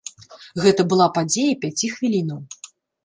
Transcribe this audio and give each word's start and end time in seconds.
Гэта 0.63 0.85
была 0.93 1.07
падзея 1.17 1.53
пяці 1.67 1.93
хвілінаў. 1.97 2.41